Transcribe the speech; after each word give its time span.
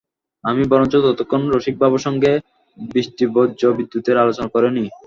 আমি 0.43 0.63
বরঞ্চ 0.71 0.93
ততক্ষণ 1.05 1.41
রসিকবাবুর 1.47 2.05
সঙ্গে 2.07 2.31
বৃষ্টিবজ্রবিদ্যুতের 2.77 4.21
আলোচনা 4.23 4.47
করে 4.53 4.69
নিই। 4.75 4.87